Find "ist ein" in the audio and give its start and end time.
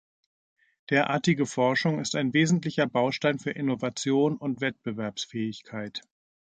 1.99-2.33